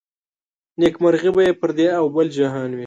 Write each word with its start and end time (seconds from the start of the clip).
نيکمرغي 0.79 1.31
به 1.35 1.41
يې 1.47 1.51
پر 1.59 1.69
دې 1.77 1.87
او 1.99 2.05
بل 2.15 2.27
جهان 2.37 2.69
وي 2.73 2.79